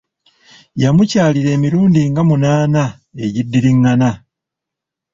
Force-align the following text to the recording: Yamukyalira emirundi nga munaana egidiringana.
Yamukyalira 0.81 1.49
emirundi 1.57 2.01
nga 2.09 2.21
munaana 2.27 2.83
egidiringana. 3.23 4.09